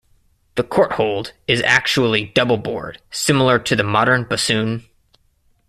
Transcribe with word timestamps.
The 0.55 0.63
kortholt 0.63 1.33
is 1.47 1.61
actually 1.61 2.25
double 2.25 2.57
bored, 2.57 2.99
similar 3.11 3.59
to 3.59 3.75
the 3.75 3.83
modern 3.83 4.23
bassoon. 4.23 4.83